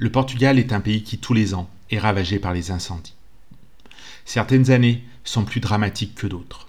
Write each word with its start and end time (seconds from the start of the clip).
le 0.00 0.10
Portugal 0.10 0.58
est 0.58 0.72
un 0.72 0.80
pays 0.80 1.02
qui 1.02 1.18
tous 1.18 1.34
les 1.34 1.52
ans 1.52 1.68
est 1.90 1.98
ravagé 1.98 2.38
par 2.38 2.54
les 2.54 2.70
incendies. 2.70 3.12
Certaines 4.24 4.70
années 4.70 5.04
sont 5.24 5.44
plus 5.44 5.60
dramatiques 5.60 6.14
que 6.14 6.26
d'autres. 6.26 6.68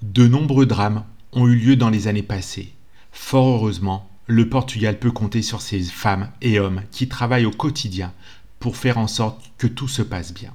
De 0.00 0.28
nombreux 0.28 0.64
drames 0.64 1.04
ont 1.32 1.48
eu 1.48 1.56
lieu 1.56 1.74
dans 1.74 1.90
les 1.90 2.06
années 2.06 2.22
passées. 2.22 2.72
Fort 3.10 3.48
heureusement, 3.48 4.08
le 4.28 4.48
Portugal 4.48 5.00
peut 5.00 5.10
compter 5.10 5.42
sur 5.42 5.60
ses 5.60 5.80
femmes 5.80 6.30
et 6.40 6.60
hommes 6.60 6.82
qui 6.92 7.08
travaillent 7.08 7.46
au 7.46 7.50
quotidien 7.50 8.12
pour 8.60 8.76
faire 8.76 8.98
en 8.98 9.08
sorte 9.08 9.50
que 9.58 9.66
tout 9.66 9.88
se 9.88 10.02
passe 10.02 10.32
bien. 10.32 10.54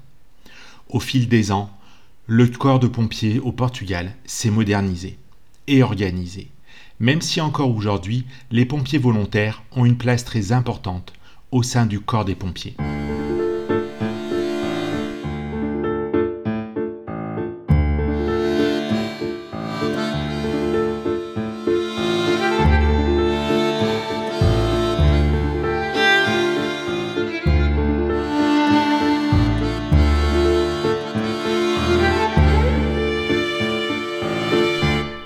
Au 0.88 1.02
fil 1.02 1.28
des 1.28 1.52
ans, 1.52 1.70
le 2.26 2.48
corps 2.48 2.80
de 2.80 2.88
pompiers 2.88 3.39
au 3.39 3.52
Portugal 3.52 4.16
s'est 4.26 4.50
modernisé 4.50 5.20
et 5.68 5.84
organisé, 5.84 6.52
même 7.02 7.21
si 7.21 7.42
encore 7.42 7.76
aujourd'hui, 7.76 8.26
les 8.50 8.66
pompiers 8.66 8.98
volontaires 8.98 9.62
ont 9.74 9.84
une 9.84 9.98
place 9.98 10.24
très 10.24 10.54
importante 10.54 11.12
au 11.52 11.64
sein 11.64 11.86
du 11.86 12.00
corps 12.00 12.25
des 12.25 12.36
pompiers. 12.36 12.75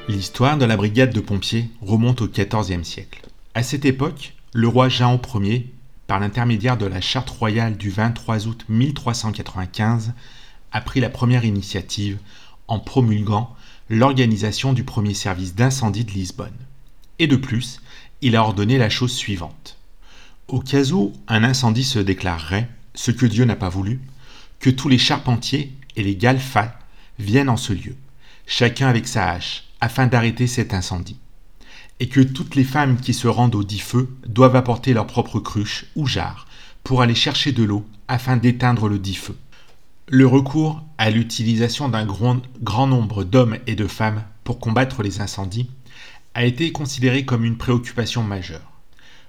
L'histoire 0.07 0.57
de 0.57 0.65
la 0.65 0.77
brigade 0.77 1.13
de 1.13 1.19
pompiers 1.19 1.69
remonte 1.81 2.21
au 2.21 2.27
XIVe 2.27 2.83
siècle. 2.83 3.21
À 3.53 3.63
cette 3.63 3.85
époque, 3.85 4.33
le 4.53 4.67
roi 4.67 4.89
Jean 4.89 5.19
Ier, 5.35 5.71
par 6.11 6.19
l'intermédiaire 6.19 6.75
de 6.75 6.85
la 6.85 6.99
charte 6.99 7.29
royale 7.29 7.77
du 7.77 7.89
23 7.89 8.45
août 8.45 8.65
1395, 8.67 10.11
a 10.73 10.81
pris 10.81 10.99
la 10.99 11.09
première 11.09 11.45
initiative 11.45 12.17
en 12.67 12.79
promulguant 12.79 13.55
l'organisation 13.89 14.73
du 14.73 14.83
premier 14.83 15.13
service 15.13 15.55
d'incendie 15.55 16.03
de 16.03 16.11
Lisbonne. 16.11 16.57
Et 17.17 17.27
de 17.27 17.37
plus, 17.37 17.79
il 18.19 18.35
a 18.35 18.41
ordonné 18.43 18.77
la 18.77 18.89
chose 18.89 19.13
suivante. 19.13 19.77
Au 20.49 20.59
cas 20.59 20.83
où 20.91 21.13
un 21.29 21.45
incendie 21.45 21.85
se 21.85 21.99
déclarerait, 21.99 22.67
ce 22.93 23.11
que 23.11 23.25
Dieu 23.25 23.45
n'a 23.45 23.55
pas 23.55 23.69
voulu, 23.69 24.01
que 24.59 24.69
tous 24.69 24.89
les 24.89 24.97
charpentiers 24.97 25.71
et 25.95 26.03
les 26.03 26.17
galfats 26.17 26.77
viennent 27.19 27.47
en 27.47 27.55
ce 27.55 27.71
lieu, 27.71 27.95
chacun 28.45 28.89
avec 28.89 29.07
sa 29.07 29.31
hache, 29.31 29.63
afin 29.79 30.07
d'arrêter 30.07 30.47
cet 30.47 30.73
incendie, 30.73 31.21
et 32.01 32.07
que 32.07 32.19
toutes 32.19 32.55
les 32.55 32.63
femmes 32.63 32.97
qui 32.97 33.13
se 33.13 33.27
rendent 33.27 33.53
au 33.53 33.63
dit 33.63 33.79
feu 33.79 34.09
doivent 34.25 34.55
apporter 34.55 34.91
leur 34.91 35.05
propre 35.05 35.39
cruche 35.39 35.85
ou 35.95 36.07
jarre 36.07 36.47
pour 36.83 37.03
aller 37.03 37.13
chercher 37.13 37.51
de 37.51 37.63
l'eau 37.63 37.85
afin 38.07 38.37
d'éteindre 38.37 38.89
le 38.89 38.97
dit 38.97 39.13
feu. 39.13 39.37
Le 40.09 40.25
recours 40.25 40.83
à 40.97 41.11
l'utilisation 41.11 41.89
d'un 41.89 42.07
grand 42.07 42.87
nombre 42.87 43.23
d'hommes 43.23 43.59
et 43.67 43.75
de 43.75 43.85
femmes 43.85 44.23
pour 44.43 44.59
combattre 44.59 45.03
les 45.03 45.21
incendies 45.21 45.69
a 46.33 46.43
été 46.43 46.71
considéré 46.71 47.23
comme 47.23 47.45
une 47.45 47.59
préoccupation 47.59 48.23
majeure, 48.23 48.71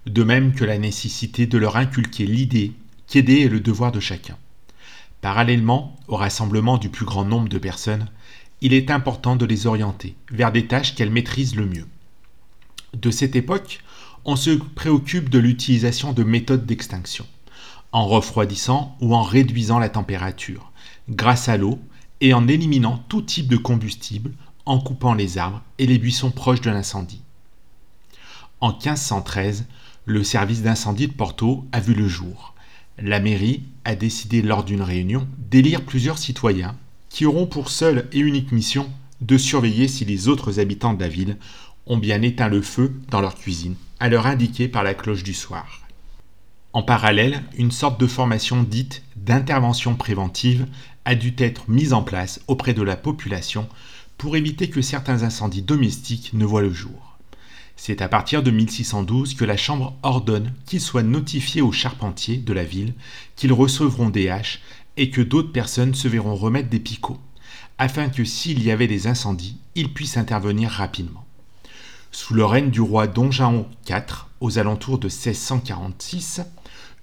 de 0.06 0.22
même 0.24 0.54
que 0.54 0.64
la 0.64 0.78
nécessité 0.78 1.46
de 1.46 1.58
leur 1.58 1.76
inculquer 1.76 2.24
l'idée 2.24 2.72
qu'aider 3.06 3.40
est 3.40 3.48
le 3.48 3.60
devoir 3.60 3.92
de 3.92 4.00
chacun. 4.00 4.38
Parallèlement 5.20 5.94
au 6.08 6.16
rassemblement 6.16 6.78
du 6.78 6.88
plus 6.88 7.04
grand 7.04 7.26
nombre 7.26 7.50
de 7.50 7.58
personnes, 7.58 8.08
il 8.62 8.72
est 8.72 8.90
important 8.90 9.36
de 9.36 9.44
les 9.44 9.66
orienter 9.66 10.14
vers 10.30 10.52
des 10.52 10.66
tâches 10.66 10.94
qu'elles 10.94 11.10
maîtrisent 11.10 11.54
le 11.54 11.66
mieux. 11.66 11.86
De 12.96 13.10
cette 13.10 13.36
époque, 13.36 13.80
on 14.24 14.36
se 14.36 14.50
préoccupe 14.50 15.28
de 15.28 15.38
l'utilisation 15.38 16.12
de 16.12 16.24
méthodes 16.24 16.66
d'extinction, 16.66 17.26
en 17.90 18.06
refroidissant 18.06 18.96
ou 19.00 19.14
en 19.14 19.22
réduisant 19.22 19.78
la 19.78 19.88
température, 19.88 20.70
grâce 21.08 21.48
à 21.48 21.56
l'eau 21.56 21.78
et 22.20 22.34
en 22.34 22.46
éliminant 22.48 23.02
tout 23.08 23.22
type 23.22 23.48
de 23.48 23.56
combustible, 23.56 24.32
en 24.66 24.78
coupant 24.78 25.14
les 25.14 25.38
arbres 25.38 25.62
et 25.78 25.86
les 25.86 25.98
buissons 25.98 26.30
proches 26.30 26.60
de 26.60 26.70
l'incendie. 26.70 27.22
En 28.60 28.70
1513, 28.70 29.64
le 30.04 30.22
service 30.22 30.62
d'incendie 30.62 31.08
de 31.08 31.12
Porto 31.12 31.64
a 31.72 31.80
vu 31.80 31.94
le 31.94 32.06
jour. 32.06 32.54
La 32.98 33.18
mairie 33.18 33.64
a 33.84 33.94
décidé 33.96 34.42
lors 34.42 34.64
d'une 34.64 34.82
réunion 34.82 35.26
d'élire 35.50 35.84
plusieurs 35.84 36.18
citoyens 36.18 36.76
qui 37.08 37.26
auront 37.26 37.46
pour 37.46 37.70
seule 37.70 38.08
et 38.12 38.20
unique 38.20 38.52
mission 38.52 38.88
de 39.20 39.38
surveiller 39.38 39.88
si 39.88 40.04
les 40.04 40.28
autres 40.28 40.60
habitants 40.60 40.94
de 40.94 41.00
la 41.00 41.08
ville 41.08 41.38
ont 41.86 41.98
bien 41.98 42.22
éteint 42.22 42.48
le 42.48 42.62
feu 42.62 42.92
dans 43.10 43.20
leur 43.20 43.34
cuisine, 43.34 43.76
à 44.00 44.08
l'heure 44.08 44.26
indiquée 44.26 44.68
par 44.68 44.82
la 44.82 44.94
cloche 44.94 45.22
du 45.22 45.34
soir. 45.34 45.82
En 46.72 46.82
parallèle, 46.82 47.42
une 47.58 47.70
sorte 47.70 48.00
de 48.00 48.06
formation 48.06 48.62
dite 48.62 49.02
d'intervention 49.16 49.94
préventive 49.94 50.66
a 51.04 51.14
dû 51.14 51.34
être 51.38 51.68
mise 51.68 51.92
en 51.92 52.02
place 52.02 52.40
auprès 52.46 52.72
de 52.72 52.82
la 52.82 52.96
population 52.96 53.68
pour 54.16 54.36
éviter 54.36 54.70
que 54.70 54.80
certains 54.80 55.22
incendies 55.22 55.62
domestiques 55.62 56.30
ne 56.32 56.44
voient 56.44 56.62
le 56.62 56.72
jour. 56.72 57.18
C'est 57.76 58.00
à 58.00 58.08
partir 58.08 58.42
de 58.42 58.50
1612 58.50 59.34
que 59.34 59.44
la 59.44 59.56
Chambre 59.56 59.96
ordonne 60.02 60.52
qu'ils 60.66 60.80
soient 60.80 61.02
notifiés 61.02 61.62
aux 61.62 61.72
charpentiers 61.72 62.36
de 62.36 62.52
la 62.52 62.64
ville 62.64 62.94
qu'ils 63.36 63.52
recevront 63.52 64.08
des 64.08 64.28
haches 64.28 64.60
et 64.96 65.10
que 65.10 65.20
d'autres 65.20 65.52
personnes 65.52 65.94
se 65.94 66.08
verront 66.08 66.36
remettre 66.36 66.68
des 66.68 66.78
picots, 66.78 67.20
afin 67.78 68.08
que 68.08 68.24
s'il 68.24 68.62
y 68.62 68.70
avait 68.70 68.86
des 68.86 69.08
incendies, 69.08 69.58
ils 69.74 69.92
puissent 69.92 70.16
intervenir 70.16 70.70
rapidement. 70.70 71.24
Sous 72.14 72.34
le 72.34 72.44
règne 72.44 72.70
du 72.70 72.82
roi 72.82 73.06
Don 73.06 73.30
Juan 73.30 73.64
IV, 73.88 74.26
aux 74.40 74.58
alentours 74.58 74.98
de 74.98 75.06
1646, 75.06 76.42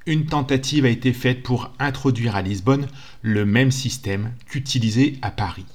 une 0.06 0.28
tentative 0.28 0.86
a 0.86 0.90
été 0.90 1.14
faite 1.14 1.42
pour 1.42 1.72
introduire 1.80 2.36
à 2.36 2.44
Lisbonne 2.44 2.88
le 3.24 3.44
même 3.44 3.72
système 3.72 4.31
qu'utilisé 4.46 5.18
à 5.24 5.31
Paris. 5.31 5.66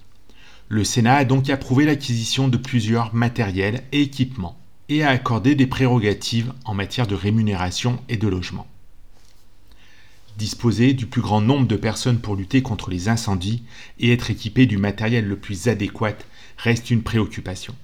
Le 0.69 0.85
Sénat 0.85 1.17
a 1.17 1.25
donc 1.25 1.51
approuvé 1.51 1.85
l'acquisition 1.85 2.47
de 2.47 2.57
plusieurs 2.57 3.13
matériels 3.13 3.83
et 3.91 4.03
équipements 4.03 4.57
et 4.89 5.03
a 5.03 5.11
accordé 5.11 5.57
des 5.57 5.67
prérogatives 5.67 6.53
en 6.65 6.75
matière 6.75 7.09
de 7.09 7.17
rémunération 7.17 8.01
et 8.09 8.17
de 8.17 8.29
logement. 8.29 8.69
Disposer 10.39 10.95
du 10.95 11.07
plus 11.07 11.23
grand 11.23 11.41
nombre 11.41 11.67
de 11.67 11.77
personnes 11.77 12.21
pour 12.21 12.37
lutter 12.37 12.63
contre 12.63 12.89
les 12.89 13.09
incendies 13.09 13.65
et 13.99 14.13
être 14.13 14.31
équipé 14.31 14.67
du 14.67 14.79
matériel 14.79 15.27
le 15.27 15.37
plus 15.37 15.67
adéquat 15.67 16.19
reste 16.57 16.93
une 16.93 17.03
préoccupation. 17.03 17.75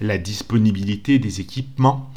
La 0.00 0.18
disponibilité 0.18 1.18
des 1.18 1.40
équipements 1.40 2.10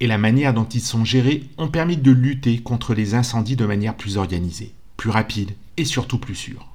et 0.00 0.06
la 0.06 0.18
manière 0.18 0.54
dont 0.54 0.64
ils 0.64 0.80
sont 0.80 1.04
gérés 1.04 1.44
ont 1.58 1.68
permis 1.68 1.96
de 1.96 2.10
lutter 2.10 2.58
contre 2.58 2.94
les 2.94 3.14
incendies 3.14 3.56
de 3.56 3.66
manière 3.66 3.96
plus 3.96 4.16
organisée, 4.16 4.74
plus 4.96 5.10
rapide 5.10 5.52
et 5.76 5.84
surtout 5.84 6.18
plus 6.18 6.34
sûre. 6.34 6.66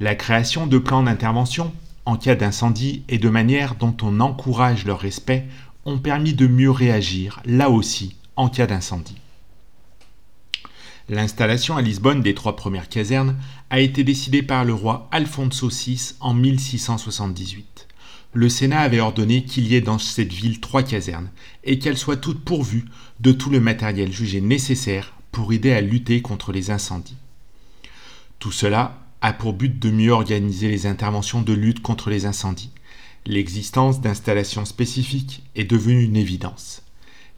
La 0.00 0.14
création 0.14 0.66
de 0.66 0.78
plans 0.78 1.02
d'intervention 1.02 1.72
en 2.06 2.16
cas 2.16 2.34
d'incendie 2.34 3.04
et 3.08 3.18
de 3.18 3.28
manière 3.28 3.76
dont 3.76 3.96
on 4.02 4.20
encourage 4.20 4.84
leur 4.84 4.98
respect 4.98 5.46
ont 5.84 5.98
permis 5.98 6.34
de 6.34 6.46
mieux 6.46 6.70
réagir, 6.70 7.40
là 7.44 7.70
aussi, 7.70 8.16
en 8.36 8.48
cas 8.48 8.66
d'incendie. 8.66 9.18
L'installation 11.08 11.76
à 11.76 11.82
Lisbonne 11.82 12.22
des 12.22 12.34
trois 12.34 12.56
premières 12.56 12.88
casernes 12.88 13.36
a 13.70 13.80
été 13.80 14.04
décidée 14.04 14.42
par 14.42 14.64
le 14.64 14.72
roi 14.72 15.08
Alfonso 15.10 15.68
VI 15.68 16.14
en 16.20 16.32
1678. 16.32 17.88
Le 18.34 18.48
Sénat 18.48 18.80
avait 18.80 19.00
ordonné 19.00 19.44
qu'il 19.44 19.66
y 19.66 19.74
ait 19.74 19.82
dans 19.82 19.98
cette 19.98 20.32
ville 20.32 20.58
trois 20.58 20.82
casernes 20.82 21.30
et 21.64 21.78
qu'elles 21.78 21.98
soient 21.98 22.16
toutes 22.16 22.42
pourvues 22.42 22.86
de 23.20 23.30
tout 23.30 23.50
le 23.50 23.60
matériel 23.60 24.10
jugé 24.10 24.40
nécessaire 24.40 25.12
pour 25.32 25.52
aider 25.52 25.72
à 25.72 25.82
lutter 25.82 26.22
contre 26.22 26.50
les 26.50 26.70
incendies. 26.70 27.16
Tout 28.38 28.52
cela 28.52 28.98
a 29.20 29.34
pour 29.34 29.52
but 29.52 29.78
de 29.78 29.90
mieux 29.90 30.12
organiser 30.12 30.68
les 30.68 30.86
interventions 30.86 31.42
de 31.42 31.52
lutte 31.52 31.82
contre 31.82 32.08
les 32.08 32.24
incendies. 32.24 32.70
L'existence 33.26 34.00
d'installations 34.00 34.64
spécifiques 34.64 35.42
est 35.54 35.70
devenue 35.70 36.02
une 36.02 36.16
évidence. 36.16 36.82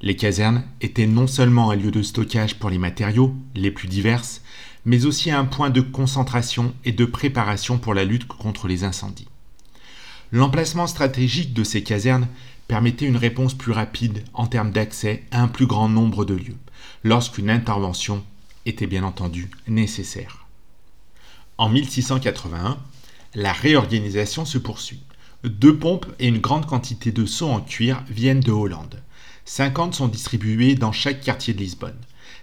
Les 0.01 0.15
casernes 0.15 0.63
étaient 0.81 1.07
non 1.07 1.27
seulement 1.27 1.71
un 1.71 1.77
lieu 1.77 1.91
de 1.91 2.03
stockage 2.03 2.55
pour 2.59 2.71
les 2.71 2.79
matériaux 2.79 3.35
les 3.57 3.71
plus 3.73 3.89
diverses, 3.89 4.43
mais 4.85 5.07
aussi 5.07 5.31
un 5.33 5.45
point 5.45 5.71
de 5.71 5.81
concentration 5.81 6.73
et 6.85 6.93
de 6.93 7.05
préparation 7.05 7.79
pour 7.79 7.95
la 7.95 8.05
lutte 8.05 8.29
contre 8.29 8.69
les 8.69 8.85
incendies. 8.85 9.29
L'emplacement 10.33 10.87
stratégique 10.87 11.55
de 11.55 11.65
ces 11.65 11.83
casernes 11.83 12.29
permettait 12.67 13.07
une 13.07 13.17
réponse 13.17 13.55
plus 13.55 13.73
rapide 13.73 14.25
en 14.33 14.47
termes 14.47 14.71
d'accès 14.71 15.25
à 15.31 15.43
un 15.43 15.49
plus 15.49 15.67
grand 15.67 15.89
nombre 15.89 16.25
de 16.25 16.35
lieux, 16.35 16.57
lorsqu'une 17.03 17.51
intervention 17.51 18.25
était 18.67 18.87
bien 18.87 19.05
entendu 19.05 19.51
nécessaire. 19.69 20.47
En 21.59 21.69
1681, 21.69 22.79
la 23.35 23.53
réorganisation 23.53 24.45
se 24.45 24.59
poursuit. 24.59 25.03
Deux 25.45 25.77
pompes 25.77 26.07
et 26.19 26.27
une 26.27 26.39
grande 26.39 26.67
quantité 26.67 27.13
de 27.13 27.27
seaux 27.27 27.51
en 27.51 27.61
cuir 27.61 28.03
viennent 28.09 28.41
de 28.41 28.51
Hollande. 28.51 29.03
50 29.45 29.95
sont 29.95 30.09
distribués 30.09 30.75
dans 30.75 30.93
chaque 30.93 31.21
quartier 31.21 31.53
de 31.53 31.59
Lisbonne. 31.59 31.99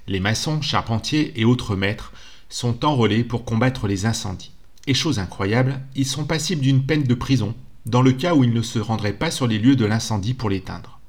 Les 0.07 0.19
maçons, 0.19 0.61
charpentiers 0.61 1.33
et 1.39 1.45
autres 1.45 1.75
maîtres 1.75 2.13
sont 2.49 2.85
enrôlés 2.85 3.23
pour 3.23 3.43
combattre 3.43 3.87
les 3.87 4.05
incendies. 4.05 4.51
Et 4.87 4.93
chose 4.93 5.19
incroyable, 5.19 5.81
ils 5.95 6.05
sont 6.05 6.25
passibles 6.25 6.61
d'une 6.61 6.85
peine 6.85 7.03
de 7.03 7.13
prison 7.15 7.55
dans 7.85 8.01
le 8.01 8.11
cas 8.11 8.35
où 8.35 8.43
ils 8.43 8.53
ne 8.53 8.61
se 8.61 8.79
rendraient 8.79 9.13
pas 9.13 9.31
sur 9.31 9.47
les 9.47 9.59
lieux 9.59 9.75
de 9.75 9.85
l'incendie 9.85 10.33
pour 10.33 10.49
l'éteindre. 10.49 10.99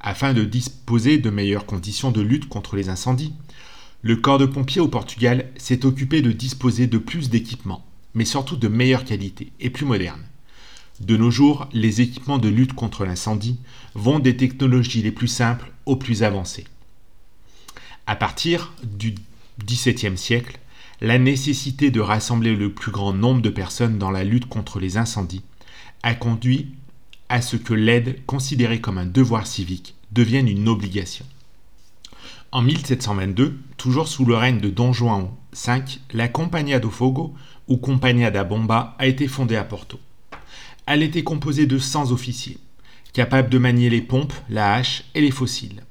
Afin 0.00 0.32
de 0.32 0.44
disposer 0.44 1.18
de 1.18 1.30
meilleures 1.30 1.66
conditions 1.66 2.10
de 2.10 2.20
lutte 2.20 2.48
contre 2.48 2.76
les 2.76 2.88
incendies, 2.88 3.34
Le 4.02 4.16
corps 4.16 4.38
de 4.38 4.46
pompiers 4.46 4.80
au 4.80 4.88
Portugal 4.88 5.50
s'est 5.58 5.84
occupé 5.84 6.22
de 6.22 6.32
disposer 6.32 6.86
de 6.86 6.96
plus 6.96 7.28
d'équipements, 7.28 7.84
mais 8.14 8.24
surtout 8.24 8.56
de 8.56 8.66
meilleure 8.66 9.04
qualité 9.04 9.52
et 9.60 9.68
plus 9.68 9.84
modernes. 9.84 10.24
De 11.00 11.18
nos 11.18 11.30
jours, 11.30 11.68
les 11.74 12.00
équipements 12.00 12.38
de 12.38 12.48
lutte 12.48 12.72
contre 12.72 13.04
l'incendie 13.04 13.58
vont 13.94 14.18
des 14.18 14.36
technologies 14.38 15.02
les 15.02 15.12
plus 15.12 15.28
simples 15.28 15.70
aux 15.84 15.96
plus 15.96 16.22
avancées. 16.22 16.64
À 18.06 18.16
partir 18.16 18.72
du 18.82 19.14
XVIIe 19.62 20.16
siècle, 20.16 20.58
la 21.02 21.18
nécessité 21.18 21.90
de 21.90 22.00
rassembler 22.00 22.56
le 22.56 22.72
plus 22.72 22.92
grand 22.92 23.12
nombre 23.12 23.42
de 23.42 23.50
personnes 23.50 23.98
dans 23.98 24.10
la 24.10 24.24
lutte 24.24 24.46
contre 24.46 24.80
les 24.80 24.96
incendies 24.96 25.42
a 26.02 26.14
conduit 26.14 26.74
à 27.28 27.42
ce 27.42 27.56
que 27.56 27.74
l'aide, 27.74 28.24
considérée 28.26 28.80
comme 28.80 28.98
un 28.98 29.06
devoir 29.06 29.46
civique, 29.46 29.94
devienne 30.12 30.48
une 30.48 30.68
obligation. 30.68 31.24
En 32.52 32.62
1722, 32.62 33.58
toujours 33.76 34.08
sous 34.08 34.24
le 34.24 34.34
règne 34.34 34.60
de 34.60 34.70
Don 34.70 34.92
Juan 34.92 35.30
V, 35.52 35.82
la 36.12 36.26
Compagnia 36.26 36.80
do 36.80 36.90
Fogo, 36.90 37.34
ou 37.68 37.76
Compagnia 37.76 38.32
da 38.32 38.42
Bomba, 38.42 38.96
a 38.98 39.06
été 39.06 39.28
fondée 39.28 39.56
à 39.56 39.62
Porto. 39.62 40.00
Elle 40.86 41.04
était 41.04 41.22
composée 41.22 41.66
de 41.66 41.78
100 41.78 42.10
officiers, 42.10 42.58
capables 43.12 43.50
de 43.50 43.58
manier 43.58 43.90
les 43.90 44.00
pompes, 44.00 44.34
la 44.48 44.74
hache 44.74 45.04
et 45.14 45.20
les 45.20 45.30
fossiles. 45.30 45.84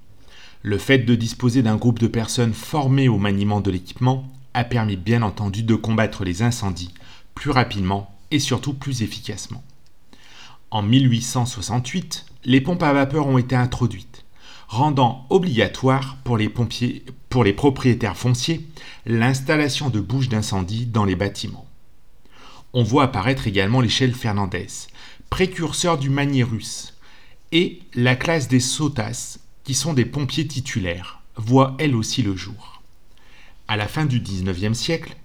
Le 0.62 0.78
fait 0.78 1.00
de 1.00 1.16
disposer 1.16 1.64
d'un 1.64 1.78
groupe 1.78 2.00
de 2.00 2.08
personnes 2.08 2.54
formées 2.54 3.08
au 3.08 3.18
maniement 3.18 3.62
de 3.62 3.72
l'équipement 3.72 4.28
a 4.54 4.66
permis 4.66 4.98
bien 4.98 5.22
entendu 5.22 5.64
de 5.64 5.76
combattre 5.76 6.26
les 6.26 6.42
incendies 6.42 6.94
plus 7.34 7.52
rapidement 7.52 8.14
et 8.32 8.40
surtout 8.40 8.74
plus 8.74 9.02
efficacement. 9.02 9.64
En 10.72 10.82
1868, 10.82 12.26
les 12.46 12.62
pompes 12.62 12.84
à 12.84 12.94
vapeur 12.94 13.28
ont 13.28 13.38
été 13.38 13.56
introduites, 13.56 14.26
rendant 14.68 15.26
obligatoire 15.30 16.18
pour 16.24 16.38
les, 16.38 16.50
propriétaires 17.54 18.18
fonciers 18.18 18.68
l'installation 19.06 19.90
de 19.90 20.00
bouches 20.00 20.30
d'incendie 20.30 20.86
dans 20.86 21.06
les 21.06 21.16
bâtiments 21.16 21.70
on 22.74 22.84
voit 22.84 23.04
apparaître 23.04 23.48
également 23.48 23.82
l'échelle 23.82 24.14
Fernandez, 24.14 24.68
précurseur 25.30 25.98
du 25.98 26.10
manier 26.10 26.44
russe, 26.44 26.94
et 27.52 27.80
la 27.96 28.16
classe 28.16 28.48
des 28.48 28.60
sotas, 28.60 29.40
qui 29.64 29.74
sont 29.74 29.94
des 29.94 30.06
pompiers 30.06 30.48
titulaires, 30.48 31.22
voit 31.36 31.76
elle 31.80 31.96
aussi 31.96 32.22
le 32.22 32.36
jour. 32.36 32.82
À 33.68 33.78
la 33.78 33.88
fin 33.88 34.06
du 34.06 34.20
XIXe 34.20 34.78
siècle, 34.78 35.16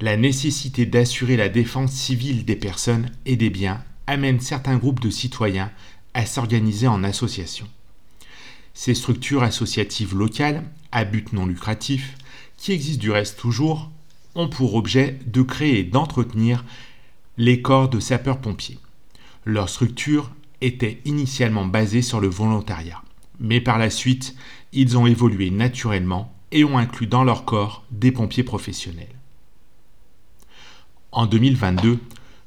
la 0.00 0.16
nécessité 0.16 0.86
d'assurer 0.86 1.36
la 1.36 1.48
défense 1.48 1.92
civile 1.92 2.44
des 2.44 2.56
personnes 2.56 3.10
et 3.26 3.36
des 3.36 3.50
biens 3.50 3.82
amène 4.08 4.40
certains 4.40 4.78
groupes 4.78 5.00
de 5.00 5.10
citoyens 5.10 5.70
à 6.14 6.26
s'organiser 6.26 6.88
en 6.88 7.04
associations. 7.04 7.68
Ces 8.72 8.94
structures 8.94 9.42
associatives 9.42 10.16
locales, 10.16 10.64
à 10.90 11.04
but 11.04 11.32
non 11.32 11.46
lucratif, 11.46 12.16
qui 12.56 12.72
existent 12.72 13.02
du 13.02 13.10
reste 13.10 13.38
toujours, 13.38 13.90
ont 14.34 14.48
pour 14.48 14.74
objet 14.74 15.18
de 15.26 15.42
créer 15.42 15.80
et 15.80 15.84
d'entretenir 15.84 16.64
les 17.36 17.60
corps 17.60 17.88
de 17.88 18.00
sapeurs-pompiers. 18.00 18.78
Leur 19.44 19.68
structure 19.68 20.30
était 20.60 21.00
initialement 21.04 21.66
basée 21.66 22.02
sur 22.02 22.20
le 22.20 22.28
volontariat, 22.28 23.02
mais 23.38 23.60
par 23.60 23.78
la 23.78 23.90
suite, 23.90 24.34
ils 24.72 24.96
ont 24.96 25.06
évolué 25.06 25.50
naturellement 25.50 26.34
et 26.50 26.64
ont 26.64 26.78
inclus 26.78 27.06
dans 27.06 27.24
leur 27.24 27.44
corps 27.44 27.84
des 27.90 28.10
pompiers 28.10 28.42
professionnels. 28.42 29.14
En 31.12 31.26
2022, 31.26 31.98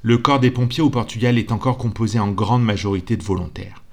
le 0.03 0.17
corps 0.17 0.39
des 0.39 0.51
pompiers 0.51 0.83
au 0.83 0.89
Portugal 0.89 1.37
est 1.37 1.51
encore 1.51 1.77
composé 1.77 2.19
en 2.19 2.31
grande 2.31 2.63
majorité 2.63 3.17
de 3.17 3.23
volontaires, 3.23 3.83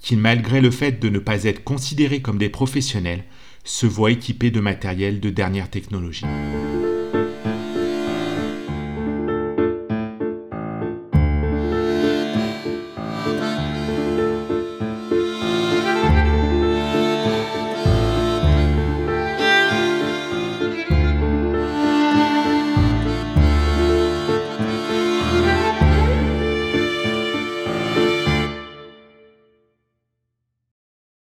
qui 0.00 0.16
malgré 0.16 0.60
le 0.60 0.70
fait 0.70 1.00
de 1.00 1.08
ne 1.08 1.18
pas 1.18 1.44
être 1.44 1.64
considérés 1.64 2.20
comme 2.20 2.38
des 2.38 2.50
professionnels, 2.50 3.24
se 3.64 3.86
voient 3.86 4.10
équipés 4.10 4.50
de 4.50 4.60
matériel 4.60 5.20
de 5.20 5.30
dernière 5.30 5.70
technologie. 5.70 6.26